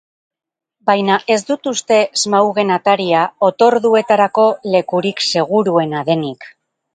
Baina 0.89 1.17
ez 1.33 1.37
dut 1.49 1.67
uste 1.71 1.97
Smaugen 2.21 2.71
ataria 2.77 3.21
otorduetarako 3.49 4.47
lekurik 4.77 5.23
seguruena 5.29 6.03
denik. 6.11 6.51